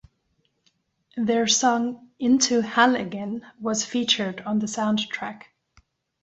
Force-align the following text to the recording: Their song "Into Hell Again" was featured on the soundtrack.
Their 1.15 1.45
song 1.45 2.09
"Into 2.17 2.61
Hell 2.61 2.95
Again" 2.95 3.45
was 3.59 3.85
featured 3.85 4.41
on 4.47 4.57
the 4.57 4.65
soundtrack. 4.65 5.43